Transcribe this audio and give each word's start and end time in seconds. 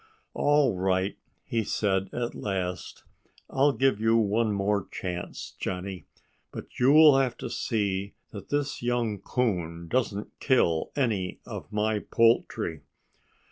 "All 0.33 0.75
right!" 0.75 1.15
he 1.43 1.63
said 1.63 2.09
at 2.11 2.33
last. 2.33 3.03
"I'll 3.51 3.71
give 3.71 3.99
you 3.99 4.17
one 4.17 4.51
more 4.51 4.87
chance, 4.89 5.55
Johnnie. 5.59 6.05
But 6.51 6.79
you'll 6.79 7.19
have 7.19 7.37
to 7.37 7.51
see 7.51 8.15
that 8.31 8.49
this 8.49 8.81
young 8.81 9.19
coon 9.19 9.87
doesn't 9.87 10.39
kill 10.39 10.91
any 10.95 11.39
of 11.45 11.71
my 11.71 11.99
poultry." 11.99 12.81